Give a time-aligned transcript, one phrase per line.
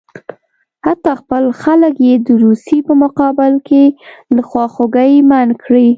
[0.85, 3.83] حتی خپل خلک یې د روسیې په مقابل کې
[4.35, 5.89] له خواخوږۍ منع کړي.